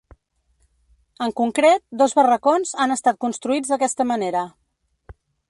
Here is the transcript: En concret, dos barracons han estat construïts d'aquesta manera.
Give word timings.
En 1.25 1.33
concret, 1.41 1.83
dos 2.03 2.15
barracons 2.21 2.73
han 2.87 2.97
estat 2.97 3.21
construïts 3.27 3.75
d'aquesta 3.75 4.09
manera. 4.15 4.45